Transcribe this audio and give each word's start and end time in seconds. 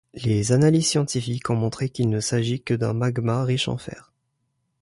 Les 0.15 0.51
analyses 0.51 0.87
scientifiques 0.89 1.51
ont 1.51 1.55
montré 1.55 1.89
qu'il 1.89 2.09
ne 2.09 2.19
s'agit 2.21 2.63
que 2.63 2.73
d'un 2.73 2.93
magma 2.93 3.43
riche 3.43 3.67
en 3.67 3.77
fer. 3.77 4.11